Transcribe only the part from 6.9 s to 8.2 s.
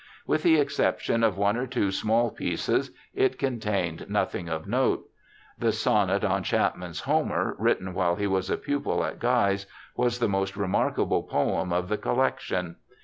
Homer, written while